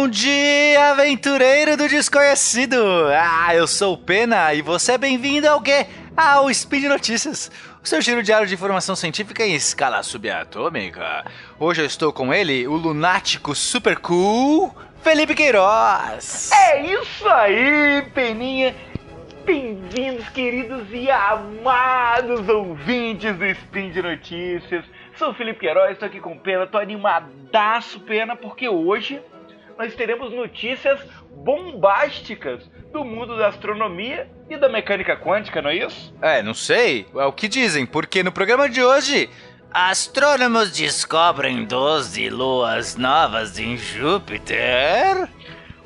Bom 0.00 0.08
dia, 0.08 0.92
aventureiro 0.92 1.76
do 1.76 1.86
desconhecido! 1.86 2.74
Ah, 3.14 3.54
eu 3.54 3.66
sou 3.66 3.92
o 3.92 3.98
Pena 3.98 4.54
e 4.54 4.62
você 4.62 4.92
é 4.92 4.98
bem-vindo 4.98 5.46
ao 5.46 5.60
quê? 5.60 5.86
Ao 6.16 6.52
Speed 6.52 6.84
Notícias, 6.84 7.52
o 7.84 7.86
seu 7.86 8.00
giro 8.00 8.22
diário 8.22 8.46
de 8.46 8.54
informação 8.54 8.96
científica 8.96 9.44
em 9.44 9.54
escala 9.54 10.02
subatômica. 10.02 11.26
Hoje 11.58 11.82
eu 11.82 11.86
estou 11.86 12.14
com 12.14 12.32
ele, 12.32 12.66
o 12.66 12.76
lunático 12.76 13.54
super 13.54 13.98
cool, 13.98 14.74
Felipe 15.02 15.34
Queiroz. 15.34 16.50
É 16.50 16.80
isso 16.80 17.28
aí, 17.28 18.02
Peninha! 18.14 18.74
Bem-vindos, 19.44 20.26
queridos 20.30 20.86
e 20.92 21.10
amados 21.10 22.48
ouvintes 22.48 23.36
do 23.36 23.44
Spin 23.44 23.90
de 23.90 24.00
Notícias. 24.00 24.82
Sou 25.18 25.32
o 25.32 25.34
Felipe 25.34 25.60
Queiroz, 25.60 25.92
estou 25.92 26.08
aqui 26.08 26.20
com 26.20 26.38
Pena, 26.38 26.66
tô 26.66 26.78
animadaço, 26.78 28.00
Pena, 28.00 28.34
porque 28.34 28.66
hoje 28.66 29.20
nós 29.78 29.94
teremos 29.94 30.32
notícias 30.32 31.00
bombásticas 31.44 32.62
do 32.92 33.04
mundo 33.04 33.36
da 33.36 33.48
astronomia 33.48 34.28
e 34.48 34.56
da 34.56 34.68
mecânica 34.68 35.16
quântica, 35.16 35.62
não 35.62 35.70
é 35.70 35.76
isso? 35.76 36.14
É, 36.20 36.42
não 36.42 36.54
sei, 36.54 37.06
é 37.14 37.24
o 37.24 37.32
que 37.32 37.48
dizem, 37.48 37.86
porque 37.86 38.22
no 38.22 38.32
programa 38.32 38.68
de 38.68 38.82
hoje 38.82 39.30
Astrônomos 39.72 40.72
descobrem 40.72 41.64
12 41.64 42.28
luas 42.28 42.96
novas 42.96 43.56
em 43.56 43.76
Júpiter. 43.76 45.28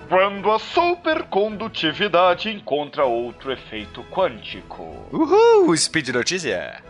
Quando 0.09 0.51
a 0.51 0.59
supercondutividade 0.59 2.49
encontra 2.49 3.05
outro 3.05 3.53
efeito 3.53 4.03
quântico. 4.05 5.07
Uhul, 5.13 5.77
Speed 5.77 6.09
Notícia. 6.09 6.83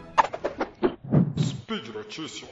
Speed 1.37 1.89
Notícias. 1.89 2.51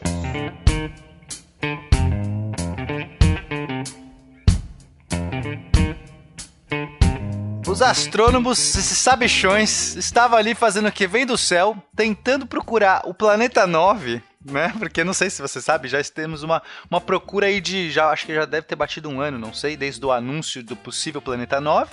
Os 7.82 7.88
astrônomos, 7.88 8.76
esses 8.76 8.96
sabichões, 8.96 9.96
estavam 9.96 10.38
ali 10.38 10.54
fazendo 10.54 10.86
o 10.86 10.92
que? 10.92 11.04
Vem 11.04 11.26
do 11.26 11.36
céu, 11.36 11.76
tentando 11.96 12.46
procurar 12.46 13.02
o 13.06 13.12
planeta 13.12 13.66
9, 13.66 14.22
né? 14.44 14.72
Porque 14.78 15.02
não 15.02 15.12
sei 15.12 15.28
se 15.28 15.42
você 15.42 15.60
sabe, 15.60 15.88
já 15.88 16.00
temos 16.04 16.44
uma, 16.44 16.62
uma 16.88 17.00
procura 17.00 17.48
aí 17.48 17.60
de. 17.60 17.90
Já, 17.90 18.10
acho 18.10 18.24
que 18.24 18.32
já 18.36 18.44
deve 18.44 18.68
ter 18.68 18.76
batido 18.76 19.08
um 19.08 19.20
ano, 19.20 19.36
não 19.36 19.52
sei, 19.52 19.76
desde 19.76 20.06
o 20.06 20.12
anúncio 20.12 20.62
do 20.62 20.76
possível 20.76 21.20
planeta 21.20 21.60
9. 21.60 21.90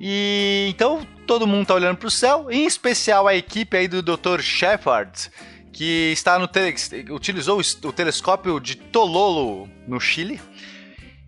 E 0.00 0.68
então 0.70 1.06
todo 1.26 1.46
mundo 1.46 1.66
tá 1.66 1.74
olhando 1.74 1.98
para 1.98 2.08
o 2.08 2.10
céu, 2.10 2.46
em 2.50 2.64
especial 2.64 3.28
a 3.28 3.34
equipe 3.34 3.76
aí 3.76 3.86
do 3.86 4.00
Dr. 4.00 4.40
Shepard, 4.40 5.30
que 5.70 6.12
está 6.14 6.38
no 6.38 6.48
utilizou 7.10 7.60
o 7.60 7.92
telescópio 7.92 8.58
de 8.58 8.74
Tololo 8.74 9.68
no 9.86 10.00
Chile 10.00 10.40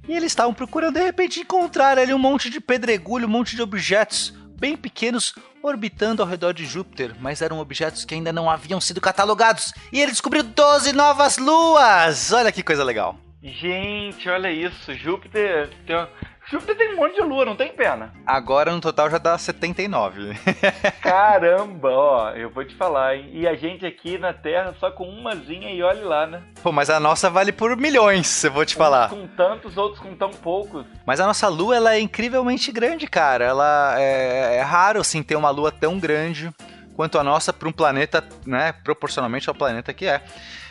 e 0.08 0.12
eles 0.12 0.32
estavam 0.32 0.54
procurando, 0.54 0.94
de 0.94 1.02
repente, 1.02 1.40
encontrar 1.40 1.98
ali 1.98 2.12
um 2.12 2.18
monte 2.18 2.48
de 2.50 2.60
pedregulho, 2.60 3.26
um 3.26 3.30
monte 3.30 3.56
de 3.56 3.62
objetos 3.62 4.32
bem 4.58 4.76
pequenos 4.76 5.34
orbitando 5.62 6.22
ao 6.22 6.28
redor 6.28 6.52
de 6.52 6.64
Júpiter, 6.64 7.14
mas 7.20 7.42
eram 7.42 7.58
objetos 7.58 8.04
que 8.04 8.14
ainda 8.14 8.32
não 8.32 8.48
haviam 8.48 8.80
sido 8.80 9.00
catalogados. 9.00 9.72
E 9.92 10.00
ele 10.00 10.12
descobriu 10.12 10.42
12 10.42 10.92
novas 10.92 11.38
luas! 11.38 12.32
Olha 12.32 12.52
que 12.52 12.62
coisa 12.62 12.84
legal. 12.84 13.18
Gente, 13.42 14.28
olha 14.28 14.50
isso. 14.50 14.94
Júpiter 14.94 15.70
tem 15.86 15.96
Júpiter 16.48 16.76
tem 16.76 16.94
um 16.94 16.96
monte 16.96 17.16
de 17.16 17.22
lua, 17.22 17.44
não 17.44 17.56
tem 17.56 17.72
pena? 17.72 18.12
Agora 18.24 18.70
no 18.70 18.80
total 18.80 19.10
já 19.10 19.18
dá 19.18 19.36
79. 19.36 20.32
Caramba, 21.02 21.90
ó, 21.90 22.30
eu 22.30 22.48
vou 22.50 22.64
te 22.64 22.72
falar, 22.76 23.16
hein? 23.16 23.30
E 23.32 23.48
a 23.48 23.56
gente 23.56 23.84
aqui 23.84 24.16
na 24.16 24.32
Terra 24.32 24.72
só 24.78 24.88
com 24.92 25.08
umazinha 25.08 25.70
e 25.70 25.82
olhe 25.82 26.02
lá, 26.02 26.24
né? 26.24 26.42
Pô, 26.62 26.70
mas 26.70 26.88
a 26.88 27.00
nossa 27.00 27.28
vale 27.28 27.50
por 27.50 27.76
milhões, 27.76 28.44
eu 28.44 28.52
vou 28.52 28.64
te 28.64 28.76
falar. 28.76 29.06
Uns 29.06 29.10
com 29.10 29.26
tantos, 29.26 29.76
outros 29.76 30.00
com 30.00 30.14
tão 30.14 30.30
poucos. 30.30 30.86
Mas 31.04 31.18
a 31.18 31.26
nossa 31.26 31.48
lua, 31.48 31.74
ela 31.74 31.94
é 31.94 32.00
incrivelmente 32.00 32.70
grande, 32.70 33.08
cara. 33.08 33.44
Ela 33.44 33.96
é, 33.98 34.58
é 34.58 34.62
raro, 34.62 35.00
assim, 35.00 35.24
ter 35.24 35.34
uma 35.34 35.50
lua 35.50 35.72
tão 35.72 35.98
grande 35.98 36.52
quanto 36.94 37.18
a 37.18 37.24
nossa 37.24 37.52
para 37.52 37.68
um 37.68 37.72
planeta, 37.72 38.22
né? 38.46 38.72
Proporcionalmente 38.84 39.48
ao 39.48 39.54
planeta 39.54 39.92
que 39.92 40.06
é. 40.06 40.22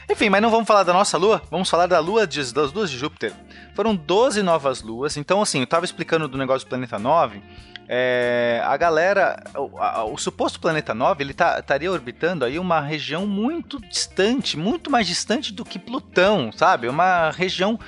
Enfim, 0.10 0.30
mas 0.30 0.42
não 0.42 0.52
vamos 0.52 0.68
falar 0.68 0.84
da 0.84 0.94
nossa 0.94 1.18
lua, 1.18 1.42
vamos 1.50 1.70
falar 1.70 1.88
da 1.88 2.00
lua 2.00 2.28
de, 2.28 2.54
das 2.54 2.72
luas 2.72 2.92
de 2.92 2.98
Júpiter. 2.98 3.34
Foram 3.76 3.96
12 3.96 4.44
novas 4.44 4.82
luas, 4.82 5.18
então 5.18 5.42
assim, 5.42 5.62
eu 5.62 5.68
tava 5.68 5.86
explicando 5.86 6.28
do 6.28 6.38
negócio 6.38 6.66
do 6.66 6.70
planeta 6.70 7.00
9. 7.00 7.42
É, 7.88 8.62
a 8.66 8.76
galera, 8.78 9.44
o, 9.56 9.78
a, 9.80 10.06
o, 10.06 10.18
suposto 10.18 10.60
planeta 10.60 10.94
9, 10.94 11.24
ele 11.24 11.34
tá, 11.34 11.60
estaria 11.60 11.92
orbitando 11.92 12.44
aí 12.46 12.58
uma 12.58 12.82
região 12.82 13.28
muito 13.28 13.80
distante, 13.80 14.58
muito 14.58 14.90
mais 14.90 15.06
distante 15.06 15.54
do 15.54 15.64
que 15.64 15.78
Plutão, 15.78 16.52
sabe? 16.52 16.88
Uma 16.88 17.30
região 17.32 17.80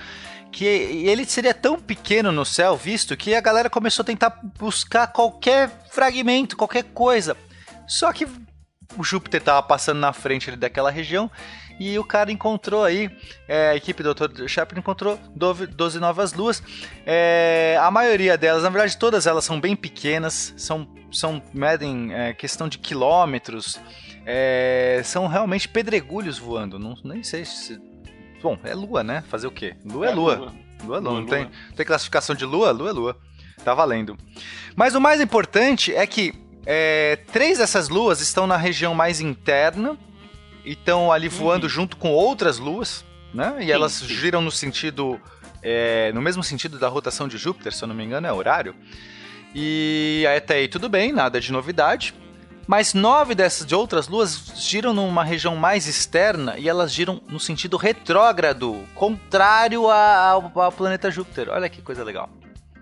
que 0.51 0.65
ele 0.65 1.25
seria 1.25 1.53
tão 1.53 1.79
pequeno 1.79 2.31
no 2.31 2.45
céu, 2.45 2.75
visto 2.75 3.17
que 3.17 3.35
a 3.35 3.41
galera 3.41 3.69
começou 3.69 4.03
a 4.03 4.05
tentar 4.05 4.39
buscar 4.57 5.07
qualquer 5.07 5.69
fragmento, 5.91 6.57
qualquer 6.57 6.83
coisa. 6.83 7.35
Só 7.87 8.11
que 8.13 8.27
o 8.97 9.03
Júpiter 9.03 9.39
estava 9.39 9.61
passando 9.61 9.99
na 9.99 10.13
frente 10.13 10.55
daquela 10.55 10.89
região 10.89 11.29
e 11.79 11.97
o 11.99 12.03
cara 12.03 12.31
encontrou 12.31 12.83
aí, 12.83 13.09
é, 13.47 13.69
a 13.69 13.75
equipe 13.75 14.01
do 14.01 14.13
Dr. 14.13 14.47
Shepard 14.47 14.79
encontrou 14.79 15.19
12 15.35 15.99
novas 15.99 16.33
luas. 16.33 16.61
É, 17.05 17.77
a 17.81 17.91
maioria 17.91 18.37
delas, 18.37 18.63
na 18.63 18.69
verdade, 18.69 18.97
todas 18.97 19.27
elas 19.27 19.45
são 19.45 19.59
bem 19.59 19.75
pequenas, 19.75 20.53
são, 20.57 20.87
são 21.11 21.41
medem 21.53 22.13
é, 22.13 22.33
questão 22.33 22.67
de 22.67 22.77
quilômetros, 22.77 23.79
é, 24.25 25.01
são 25.03 25.27
realmente 25.27 25.69
pedregulhos 25.69 26.37
voando. 26.37 26.79
Não, 26.79 26.95
nem 27.03 27.23
sei 27.23 27.45
se. 27.45 27.79
Bom, 28.41 28.57
é 28.63 28.73
lua, 28.73 29.03
né? 29.03 29.23
Fazer 29.29 29.47
o 29.47 29.51
quê? 29.51 29.75
Lua 29.85 30.07
é, 30.07 30.11
é 30.11 30.15
lua. 30.15 30.35
Lua, 30.35 30.53
lua, 30.83 30.99
lua. 30.99 31.01
Não 31.01 31.25
tem, 31.25 31.49
tem 31.75 31.85
classificação 31.85 32.35
de 32.35 32.45
lua? 32.45 32.71
Lua 32.71 32.89
é 32.89 32.93
lua. 32.93 33.17
Tá 33.63 33.73
valendo. 33.73 34.17
Mas 34.75 34.95
o 34.95 35.01
mais 35.01 35.21
importante 35.21 35.93
é 35.93 36.05
que 36.05 36.33
é, 36.65 37.17
três 37.31 37.57
dessas 37.57 37.87
luas 37.89 38.19
estão 38.19 38.45
na 38.45 38.57
região 38.57 38.93
mais 38.93 39.21
interna 39.21 39.97
e 40.67 40.73
estão 40.73 41.13
ali 41.13 41.29
voando 41.29 41.63
uhum. 41.63 41.69
junto 41.69 41.95
com 41.95 42.11
outras 42.11 42.59
luas, 42.59 43.05
né? 43.33 43.55
E 43.59 43.65
sim, 43.65 43.71
elas 43.71 43.93
sim. 43.93 44.07
giram 44.07 44.41
no 44.41 44.51
sentido. 44.51 45.19
É, 45.63 46.11
no 46.13 46.21
mesmo 46.21 46.43
sentido 46.43 46.77
da 46.77 46.87
rotação 46.87 47.27
de 47.27 47.37
Júpiter, 47.37 47.73
se 47.73 47.83
eu 47.83 47.87
não 47.87 47.95
me 47.95 48.03
engano, 48.03 48.27
é 48.27 48.31
horário. 48.31 48.75
E 49.55 50.25
até 50.35 50.55
aí 50.55 50.67
tudo 50.67 50.89
bem, 50.89 51.13
nada 51.13 51.39
de 51.39 51.51
novidade. 51.51 52.13
Mas 52.67 52.93
nove 52.93 53.33
dessas 53.33 53.65
de 53.65 53.73
outras 53.73 54.09
luas 54.09 54.51
giram 54.57 54.93
numa 54.93 55.23
região 55.23 55.55
mais 55.55 55.87
externa 55.87 56.57
e 56.57 56.67
elas 56.67 56.91
giram 56.91 57.21
no 57.29 57.39
sentido 57.39 57.77
retrógrado, 57.77 58.85
contrário 58.93 59.89
ao, 59.89 60.51
ao 60.53 60.71
planeta 60.71 61.09
Júpiter. 61.09 61.47
Olha 61.49 61.69
que 61.69 61.81
coisa 61.81 62.03
legal. 62.03 62.29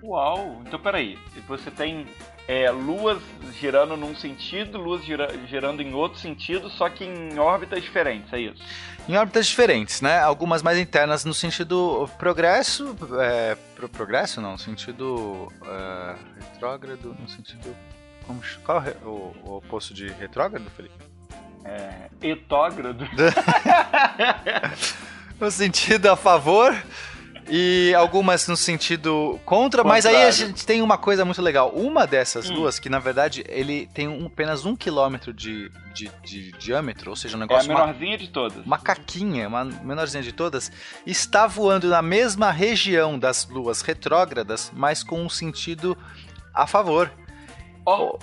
Uau! 0.05 0.61
Então 0.65 0.79
peraí, 0.79 1.17
você 1.47 1.71
tem 1.71 2.05
é, 2.47 2.69
luas 2.69 3.17
girando 3.59 3.97
num 3.97 4.15
sentido, 4.15 4.77
luas 4.77 5.03
gira, 5.03 5.27
girando 5.47 5.81
em 5.81 5.95
outro 5.95 6.19
sentido, 6.19 6.69
só 6.69 6.87
que 6.89 7.03
em 7.03 7.39
órbitas 7.39 7.81
diferentes, 7.81 8.31
é 8.31 8.39
isso? 8.39 8.63
Em 9.09 9.17
órbitas 9.17 9.47
diferentes, 9.47 10.01
né? 10.01 10.19
Algumas 10.19 10.61
mais 10.61 10.77
internas 10.77 11.25
no 11.25 11.33
sentido 11.33 12.07
progresso, 12.19 12.95
é, 13.19 13.57
pro, 13.75 13.89
progresso 13.89 14.39
não, 14.41 14.53
no 14.53 14.59
sentido 14.59 15.51
é, 15.65 16.15
retrógrado, 16.39 17.15
no 17.19 17.27
sentido... 17.27 17.75
Como, 18.27 18.41
qual 18.63 18.83
é 18.83 18.95
o, 19.03 19.33
o 19.43 19.57
oposto 19.57 19.93
de 19.93 20.07
retrógrado, 20.07 20.69
Felipe? 20.75 20.95
É, 21.63 22.09
etógrado. 22.21 23.07
no 25.39 25.49
sentido 25.49 26.07
a 26.07 26.15
favor 26.15 26.75
e 27.47 27.93
algumas 27.95 28.47
no 28.47 28.57
sentido 28.57 29.39
contra, 29.45 29.83
Contrário. 29.83 29.89
mas 29.89 30.05
aí 30.05 30.23
a 30.23 30.31
gente 30.31 30.65
tem 30.65 30.81
uma 30.81 30.97
coisa 30.97 31.23
muito 31.23 31.41
legal. 31.41 31.69
Uma 31.69 32.07
dessas 32.07 32.49
hum. 32.49 32.55
duas, 32.55 32.79
que 32.79 32.89
na 32.89 32.99
verdade 32.99 33.43
ele 33.47 33.87
tem 33.93 34.07
um, 34.07 34.25
apenas 34.25 34.65
um 34.65 34.75
quilômetro 34.75 35.33
de, 35.33 35.71
de, 35.93 36.11
de, 36.23 36.51
diâmetro, 36.53 37.11
ou 37.11 37.15
seja, 37.15 37.37
um 37.37 37.39
negócio. 37.39 37.71
É 37.71 37.73
a 37.73 37.77
menorzinha 37.77 38.11
uma, 38.11 38.17
de 38.17 38.27
todas. 38.29 38.65
Uma 38.65 38.77
caquinha, 38.77 39.47
uma 39.47 39.65
menorzinha 39.65 40.23
de 40.23 40.31
todas, 40.31 40.71
está 41.05 41.45
voando 41.45 41.87
na 41.87 42.01
mesma 42.01 42.51
região 42.51 43.17
das 43.19 43.47
luas 43.47 43.81
retrógradas, 43.81 44.71
mas 44.73 45.03
com 45.03 45.21
um 45.21 45.29
sentido 45.29 45.97
a 46.53 46.65
favor. 46.65 47.11
Oh. 47.85 48.17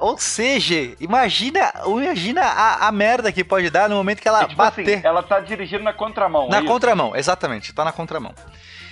Ou 0.00 0.16
seja, 0.16 0.96
imagina, 0.98 1.72
imagina 1.86 2.42
a, 2.42 2.88
a, 2.88 2.92
merda 2.92 3.30
que 3.30 3.44
pode 3.44 3.68
dar 3.68 3.88
no 3.88 3.96
momento 3.96 4.20
que 4.22 4.26
ela 4.26 4.44
é, 4.44 4.48
tipo 4.48 4.62
assim, 4.62 4.82
bater. 4.82 4.98
Assim, 4.98 5.06
ela 5.06 5.22
tá 5.22 5.38
dirigindo 5.40 5.84
na 5.84 5.92
contramão. 5.92 6.48
Na 6.48 6.58
é 6.58 6.64
contramão, 6.64 7.14
exatamente, 7.14 7.72
tá 7.74 7.84
na 7.84 7.92
contramão. 7.92 8.34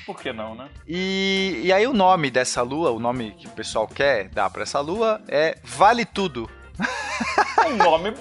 Por 0.05 0.21
que 0.21 0.33
não, 0.33 0.55
né? 0.55 0.69
E, 0.87 1.61
e 1.65 1.73
aí 1.73 1.87
o 1.87 1.95
nome 1.95 2.31
dessa 2.31 2.63
lua, 2.63 2.91
o 2.91 2.99
nome 2.99 3.33
que 3.33 3.47
o 3.47 3.51
pessoal 3.51 3.89
quer 3.89 4.29
dar 4.29 4.51
para 4.51 4.63
essa 4.63 4.81
lua 4.81 5.21
é 5.29 5.57
Vale 5.65 6.05
Tudo. 6.05 6.49
um 7.67 7.77
nome 7.77 8.15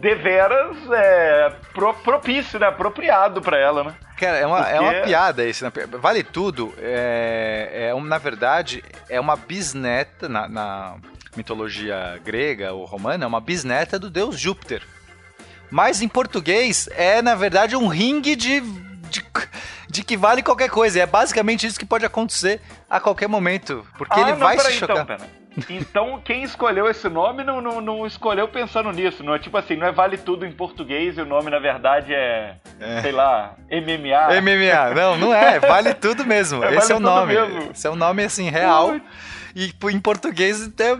deveras 0.00 0.76
é, 0.90 1.52
pro, 1.72 1.94
propício, 1.94 2.58
né? 2.58 2.66
Apropriado 2.66 3.40
para 3.40 3.58
ela, 3.58 3.84
né? 3.84 3.94
Cara, 4.18 4.38
é 4.38 4.46
uma, 4.46 4.58
Porque... 4.58 4.76
é 4.76 4.80
uma 4.80 4.92
piada 5.02 5.44
isso. 5.44 5.64
Né? 5.64 5.72
Vale 6.00 6.22
Tudo 6.22 6.74
é, 6.78 7.90
é, 7.94 8.00
na 8.00 8.18
verdade, 8.18 8.82
é 9.08 9.20
uma 9.20 9.36
bisneta 9.36 10.28
na, 10.28 10.48
na 10.48 10.96
mitologia 11.36 12.20
grega 12.24 12.72
ou 12.72 12.84
romana, 12.84 13.24
é 13.24 13.26
uma 13.26 13.40
bisneta 13.40 13.98
do 13.98 14.10
deus 14.10 14.38
Júpiter. 14.38 14.82
Mas 15.70 16.02
em 16.02 16.08
português 16.08 16.88
é, 16.92 17.22
na 17.22 17.34
verdade, 17.34 17.74
um 17.76 17.86
ringue 17.86 18.36
de, 18.36 18.60
de, 18.60 19.24
de 19.88 20.04
que 20.04 20.16
vale 20.16 20.42
qualquer 20.42 20.68
coisa. 20.68 21.00
É 21.00 21.06
basicamente 21.06 21.66
isso 21.66 21.78
que 21.78 21.86
pode 21.86 22.04
acontecer 22.04 22.60
a 22.90 23.00
qualquer 23.00 23.28
momento. 23.28 23.86
Porque 23.96 24.14
Ah, 24.14 24.20
ele 24.20 24.30
não, 24.32 24.38
vai 24.38 24.58
se 24.58 24.64
peraí, 24.64 24.78
chocar. 24.78 25.02
Então. 25.02 25.42
Então, 25.68 26.20
quem 26.24 26.42
escolheu 26.42 26.88
esse 26.88 27.06
nome 27.10 27.44
não, 27.44 27.60
não, 27.60 27.78
não 27.80 28.06
escolheu 28.06 28.48
pensando 28.48 28.90
nisso. 28.90 29.22
Não 29.22 29.34
é 29.34 29.38
tipo 29.38 29.56
assim, 29.56 29.76
não 29.76 29.86
é 29.86 29.92
vale 29.92 30.16
tudo 30.16 30.46
em 30.46 30.52
português 30.52 31.18
e 31.18 31.20
o 31.20 31.26
nome, 31.26 31.50
na 31.50 31.58
verdade, 31.58 32.14
é, 32.14 32.56
sei 33.02 33.12
lá, 33.12 33.54
MMA. 33.70 34.40
MMA. 34.40 34.94
Não, 34.94 35.16
não 35.18 35.34
é. 35.34 35.58
Vale 35.60 35.92
tudo 35.94 36.24
mesmo. 36.24 36.62
É, 36.64 36.74
Esse 36.76 36.88
vale 36.88 36.92
é 36.92 36.96
o 36.96 37.00
nome. 37.00 37.34
mesmo. 37.34 37.70
Esse 37.70 37.86
é 37.86 37.90
o 37.90 37.96
nome, 37.96 38.24
assim, 38.24 38.48
real. 38.48 38.92
Putz. 38.92 39.06
E 39.54 39.74
em 39.90 40.00
português 40.00 40.66
é 40.78 40.96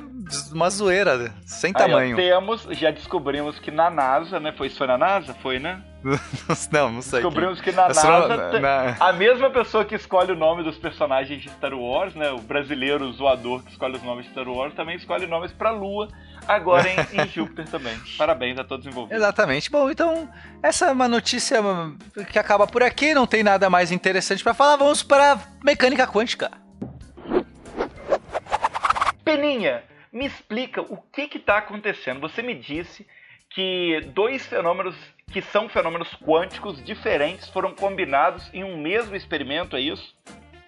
uma 0.53 0.69
zoeira, 0.71 1.33
sem 1.47 1.73
Aí, 1.75 1.75
tamanho. 1.75 2.17
temos, 2.17 2.63
já 2.73 2.91
descobrimos 2.91 3.59
que 3.59 3.71
na 3.71 3.91
NASA, 3.91 4.39
né? 4.41 4.53
Foi 4.57 4.67
isso 4.69 4.79
foi 4.79 4.87
na 4.87 4.99
NASA? 4.99 5.35
Foi, 5.43 5.59
né? 5.59 5.83
Não, 6.73 6.91
não 6.91 7.01
sei. 7.01 7.21
Descobrimos 7.21 7.61
que 7.61 7.71
na 7.71 7.87
Astro- 7.87 8.11
NASA 8.11 8.59
na- 8.59 8.97
a 8.99 9.13
mesma 9.13 9.49
pessoa 9.51 9.85
que 9.85 9.95
escolhe 9.95 10.33
o 10.33 10.37
nome 10.37 10.65
dos 10.65 10.77
personagens 10.77 11.41
de 11.41 11.49
Star 11.51 11.73
Wars, 11.75 12.13
né? 12.17 12.29
O 12.33 12.39
brasileiro 12.41 13.05
o 13.05 13.13
zoador 13.13 13.63
que 13.63 13.71
escolhe 13.71 13.95
os 13.97 14.03
nomes 14.03 14.25
de 14.25 14.33
Star 14.33 14.49
Wars 14.49 14.75
também 14.75 14.97
escolhe 14.97 15.29
nomes 15.29 15.53
pra 15.53 15.71
Lua, 15.71 16.09
agora 16.49 16.89
em, 16.89 16.97
em 17.23 17.27
Júpiter 17.31 17.69
também. 17.69 17.97
Parabéns 18.19 18.59
a 18.59 18.65
todos 18.65 18.85
envolvidos. 18.85 19.17
Exatamente. 19.23 19.71
Bom, 19.71 19.89
então, 19.93 20.29
essa 20.61 20.87
é 20.87 20.93
uma 20.93 21.07
notícia 21.07 21.61
que 22.33 22.39
acaba 22.39 22.67
por 22.67 22.83
aqui, 22.83 23.15
não 23.15 23.27
tem 23.27 23.45
nada 23.45 23.71
mais 23.71 23.93
interessante 23.93 24.43
pra 24.43 24.55
falar. 24.55 24.75
Vamos 24.75 25.05
para 25.05 25.39
mecânica 25.65 26.05
quântica. 26.09 26.51
Peninha, 29.25 29.83
me 30.13 30.27
explica 30.27 30.83
o 30.83 30.97
que 30.97 31.27
que 31.27 31.39
tá 31.39 31.59
acontecendo. 31.59 32.21
Você 32.21 32.43
me 32.43 32.55
disse 32.55 33.07
que 33.51 34.01
dois 34.15 34.47
fenômenos 34.47 34.95
que 35.31 35.41
são 35.41 35.69
fenômenos 35.69 36.09
quânticos 36.17 36.85
diferentes 36.85 37.49
foram 37.49 37.75
combinados 37.75 38.51
em 38.53 38.63
um 38.63 38.77
mesmo 38.77 39.17
experimento, 39.17 39.77
é 39.77 39.81
isso? 39.81 40.15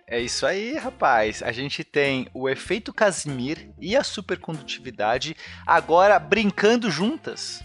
É 0.07 0.21
isso 0.21 0.47
aí, 0.47 0.77
rapaz. 0.77 1.43
A 1.43 1.53
gente 1.53 1.83
tem 1.85 2.29
o 2.33 2.49
efeito 2.49 2.93
Casimir 2.93 3.71
e 3.79 3.97
a 3.97 4.03
supercondutividade 4.03 5.37
agora 5.67 6.19
brincando 6.19 6.91
juntas. 6.91 7.63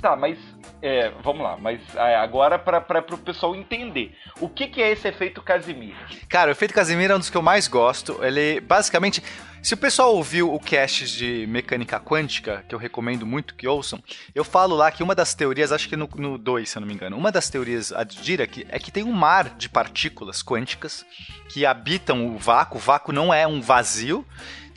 Tá, 0.00 0.14
mas 0.14 0.38
é, 0.80 1.10
vamos 1.24 1.42
lá, 1.42 1.56
mas 1.60 1.80
é, 1.96 2.14
agora 2.14 2.56
para 2.58 3.04
o 3.12 3.18
pessoal 3.18 3.56
entender. 3.56 4.14
O 4.40 4.48
que, 4.48 4.68
que 4.68 4.80
é 4.80 4.92
esse 4.92 5.08
efeito 5.08 5.42
Casimir? 5.42 5.96
Cara, 6.28 6.50
o 6.50 6.52
efeito 6.52 6.72
Casimir 6.72 7.10
é 7.10 7.16
um 7.16 7.18
dos 7.18 7.30
que 7.30 7.36
eu 7.36 7.42
mais 7.42 7.66
gosto. 7.66 8.22
Ele, 8.24 8.60
basicamente, 8.60 9.20
se 9.60 9.74
o 9.74 9.76
pessoal 9.76 10.14
ouviu 10.14 10.54
o 10.54 10.60
cast 10.60 11.04
de 11.16 11.46
mecânica 11.48 11.98
quântica, 11.98 12.64
que 12.68 12.74
eu 12.74 12.78
recomendo 12.78 13.26
muito 13.26 13.56
que 13.56 13.66
ouçam, 13.66 14.00
eu 14.32 14.44
falo 14.44 14.76
lá 14.76 14.90
que 14.92 15.02
uma 15.02 15.16
das 15.16 15.34
teorias, 15.34 15.72
acho 15.72 15.88
que 15.88 15.96
no 15.96 16.38
2, 16.38 16.68
se 16.68 16.78
eu 16.78 16.80
não 16.80 16.86
me 16.86 16.94
engano, 16.94 17.16
uma 17.16 17.32
das 17.32 17.50
teorias 17.50 17.92
a 17.92 18.04
Dirac 18.04 18.64
é 18.68 18.78
que 18.78 18.92
tem 18.92 19.02
um 19.02 19.12
mar 19.12 19.50
de 19.56 19.68
partículas 19.68 20.44
quânticas 20.44 21.04
que 21.48 21.66
habitam 21.66 22.26
o 22.28 22.38
vácuo. 22.38 22.78
O 22.78 22.80
vácuo 22.80 23.12
não 23.12 23.34
é 23.34 23.46
um 23.46 23.60
vazio. 23.60 24.24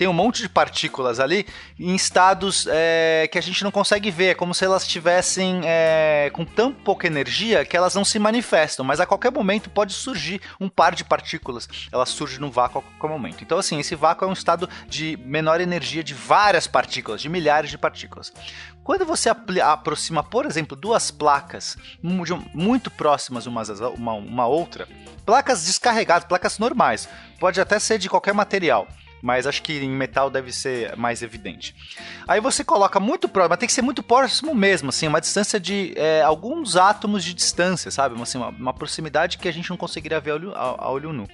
Tem 0.01 0.07
um 0.07 0.13
monte 0.13 0.41
de 0.41 0.49
partículas 0.49 1.19
ali 1.19 1.45
em 1.79 1.93
estados 1.93 2.65
é, 2.67 3.29
que 3.31 3.37
a 3.37 3.41
gente 3.41 3.63
não 3.63 3.69
consegue 3.69 4.09
ver. 4.09 4.29
É 4.29 4.33
como 4.33 4.51
se 4.51 4.65
elas 4.65 4.81
estivessem 4.81 5.61
é, 5.63 6.31
com 6.33 6.43
tão 6.43 6.73
pouca 6.73 7.05
energia 7.05 7.63
que 7.63 7.77
elas 7.77 7.93
não 7.93 8.03
se 8.03 8.17
manifestam. 8.17 8.83
Mas 8.83 8.99
a 8.99 9.05
qualquer 9.05 9.31
momento 9.31 9.69
pode 9.69 9.93
surgir 9.93 10.41
um 10.59 10.67
par 10.67 10.95
de 10.95 11.03
partículas. 11.03 11.69
Elas 11.91 12.09
surgem 12.09 12.39
no 12.39 12.49
vácuo 12.49 12.79
a 12.79 12.81
qualquer 12.81 13.15
momento. 13.15 13.43
Então, 13.43 13.59
assim, 13.59 13.79
esse 13.79 13.93
vácuo 13.93 14.25
é 14.25 14.27
um 14.27 14.33
estado 14.33 14.67
de 14.87 15.19
menor 15.23 15.61
energia 15.61 16.03
de 16.03 16.15
várias 16.15 16.65
partículas, 16.65 17.21
de 17.21 17.29
milhares 17.29 17.69
de 17.69 17.77
partículas. 17.77 18.33
Quando 18.83 19.05
você 19.05 19.29
aproxima, 19.29 20.23
por 20.23 20.47
exemplo, 20.47 20.75
duas 20.75 21.11
placas 21.11 21.77
muito 22.01 22.89
próximas 22.89 23.45
umas 23.45 23.69
uma, 23.69 24.13
uma 24.13 24.47
outra, 24.47 24.87
placas 25.23 25.63
descarregadas, 25.63 26.27
placas 26.27 26.57
normais, 26.57 27.07
pode 27.39 27.61
até 27.61 27.77
ser 27.77 27.99
de 27.99 28.09
qualquer 28.09 28.33
material, 28.33 28.87
mas 29.21 29.45
acho 29.45 29.61
que 29.61 29.73
em 29.73 29.89
metal 29.89 30.29
deve 30.29 30.51
ser 30.51 30.95
mais 30.97 31.21
evidente. 31.21 31.75
Aí 32.27 32.39
você 32.39 32.63
coloca 32.63 32.99
muito 32.99 33.29
próximo, 33.29 33.49
mas 33.49 33.59
tem 33.59 33.67
que 33.67 33.73
ser 33.73 33.81
muito 33.81 34.01
próximo 34.01 34.53
mesmo, 34.55 34.89
assim, 34.89 35.07
uma 35.07 35.21
distância 35.21 35.59
de 35.59 35.93
é, 35.95 36.21
alguns 36.21 36.75
átomos 36.75 37.23
de 37.23 37.33
distância, 37.33 37.91
sabe? 37.91 38.19
Assim, 38.21 38.37
uma, 38.37 38.49
uma 38.49 38.73
proximidade 38.73 39.37
que 39.37 39.47
a 39.47 39.53
gente 39.53 39.69
não 39.69 39.77
conseguiria 39.77 40.19
ver 40.19 40.31
a 40.31 40.35
olho, 40.35 40.55
a, 40.55 40.85
a 40.85 40.89
olho 40.91 41.13
nu. 41.13 41.27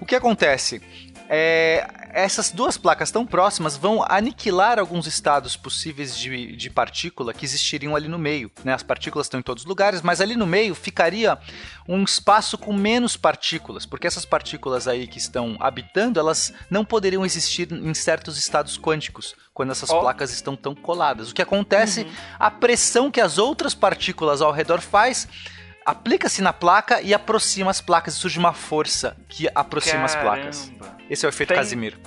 O 0.00 0.06
que 0.06 0.14
acontece? 0.14 0.82
É, 1.28 1.86
essas 2.14 2.50
duas 2.50 2.76
placas 2.76 3.10
tão 3.10 3.26
próximas 3.26 3.76
vão 3.76 4.04
aniquilar 4.08 4.78
alguns 4.78 5.06
estados 5.06 5.56
possíveis 5.56 6.16
de, 6.16 6.54
de 6.54 6.70
partícula 6.70 7.34
que 7.34 7.44
existiriam 7.44 7.96
ali 7.96 8.06
no 8.08 8.18
meio. 8.18 8.50
Né? 8.62 8.72
As 8.72 8.82
partículas 8.82 9.26
estão 9.26 9.40
em 9.40 9.42
todos 9.42 9.64
os 9.64 9.68
lugares, 9.68 10.00
mas 10.00 10.20
ali 10.20 10.36
no 10.36 10.46
meio 10.46 10.74
ficaria 10.74 11.36
um 11.88 12.04
espaço 12.04 12.56
com 12.56 12.72
menos 12.72 13.16
partículas, 13.16 13.84
porque 13.84 14.06
essas 14.06 14.24
partículas 14.24 14.86
aí 14.86 15.06
que 15.06 15.18
estão 15.18 15.56
habitando, 15.58 16.20
elas 16.20 16.52
não 16.70 16.84
poderiam 16.84 17.24
existir 17.24 17.72
em 17.72 17.94
certos 17.94 18.38
estados 18.38 18.78
quânticos, 18.78 19.34
quando 19.52 19.72
essas 19.72 19.90
Ó. 19.90 20.00
placas 20.00 20.30
estão 20.30 20.54
tão 20.54 20.74
coladas. 20.74 21.30
O 21.30 21.34
que 21.34 21.42
acontece, 21.42 22.06
a 22.38 22.50
pressão 22.50 23.10
que 23.10 23.20
as 23.20 23.38
outras 23.38 23.74
partículas 23.74 24.40
ao 24.40 24.52
redor 24.52 24.80
faz 24.80 25.26
aplica-se 25.84 26.40
na 26.42 26.52
placa 26.52 27.00
e 27.02 27.12
aproxima 27.14 27.70
as 27.70 27.80
placas, 27.80 28.14
e 28.14 28.16
surge 28.18 28.38
uma 28.38 28.52
força 28.52 29.16
que 29.28 29.48
aproxima 29.54 30.04
as 30.04 30.14
placas. 30.14 30.70
Caramba. 30.78 30.98
Esse 31.10 31.24
é 31.24 31.28
o 31.28 31.30
efeito 31.30 31.48
Tem- 31.48 31.56
Casimiro. 31.58 31.98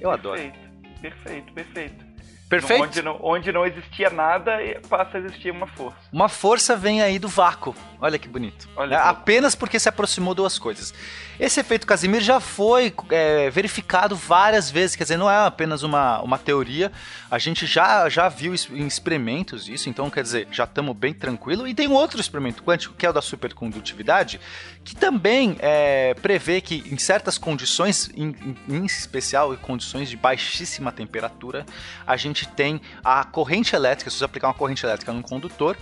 Eu 0.00 0.10
adoro. 0.10 0.40
Perfeito, 0.40 0.58
perfeito, 1.00 1.52
perfeito. 1.52 2.04
Perfeito? 2.48 2.82
Onde 2.84 3.02
não, 3.02 3.18
onde 3.22 3.52
não 3.52 3.66
existia 3.66 4.10
nada, 4.10 4.58
passa 4.88 5.16
a 5.16 5.20
existir 5.20 5.50
uma 5.50 5.66
força. 5.66 5.96
Uma 6.12 6.28
força 6.28 6.76
vem 6.76 7.02
aí 7.02 7.18
do 7.18 7.28
vácuo. 7.28 7.74
Olha 8.00 8.18
que 8.18 8.28
bonito. 8.28 8.68
Olha 8.76 8.96
Né? 8.98 9.02
Apenas 9.02 9.54
porque 9.54 9.78
se 9.80 9.88
aproximou 9.88 10.34
duas 10.34 10.58
coisas. 10.58 10.92
Esse 11.40 11.58
efeito 11.58 11.86
Casimir 11.86 12.20
já 12.20 12.38
foi 12.38 12.94
é, 13.10 13.50
verificado 13.50 14.14
várias 14.14 14.70
vezes, 14.70 14.94
quer 14.94 15.04
dizer, 15.04 15.16
não 15.16 15.28
é 15.28 15.46
apenas 15.46 15.82
uma, 15.82 16.20
uma 16.20 16.38
teoria. 16.38 16.92
A 17.30 17.38
gente 17.38 17.66
já, 17.66 18.08
já 18.08 18.28
viu 18.28 18.54
em 18.70 18.86
experimentos 18.86 19.68
isso, 19.68 19.88
então 19.88 20.08
quer 20.10 20.22
dizer, 20.22 20.46
já 20.52 20.64
estamos 20.64 20.94
bem 20.94 21.12
tranquilo. 21.14 21.66
E 21.66 21.74
tem 21.74 21.88
um 21.88 21.94
outro 21.94 22.20
experimento 22.20 22.62
quântico, 22.62 22.94
que 22.94 23.04
é 23.06 23.10
o 23.10 23.12
da 23.12 23.22
supercondutividade, 23.22 24.38
que 24.84 24.94
também 24.94 25.56
é, 25.60 26.14
prevê 26.14 26.60
que 26.60 26.84
em 26.92 26.98
certas 26.98 27.38
condições, 27.38 28.10
em, 28.14 28.36
em- 28.68 28.84
especial 28.84 29.54
em 29.54 29.56
condições 29.56 30.08
de 30.10 30.16
baixíssima 30.16 30.92
temperatura, 30.92 31.64
a 32.06 32.16
gente 32.34 32.48
tem 32.48 32.80
a 33.02 33.24
corrente 33.24 33.74
elétrica, 33.74 34.10
se 34.10 34.18
você 34.18 34.24
aplicar 34.24 34.48
uma 34.48 34.54
corrente 34.54 34.84
elétrica 34.84 35.12
num 35.12 35.22
condutor, 35.22 35.76